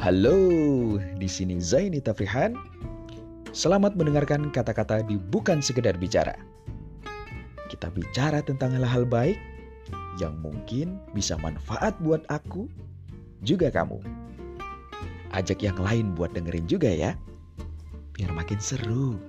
[0.00, 2.56] Halo, di sini Zaini Tafrihan.
[3.52, 6.40] Selamat mendengarkan kata-kata di Bukan Sekedar Bicara.
[7.68, 9.36] Kita bicara tentang hal-hal baik
[10.16, 12.64] yang mungkin bisa manfaat buat aku,
[13.44, 14.00] juga kamu.
[15.36, 17.12] Ajak yang lain buat dengerin juga ya,
[18.16, 19.20] biar makin seru.